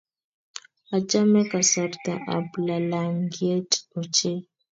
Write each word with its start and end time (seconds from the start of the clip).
Achame 0.95 1.41
kasarta 1.51 2.13
ab 2.35 2.47
lalangiet 2.67 3.71
ochei 3.99 4.39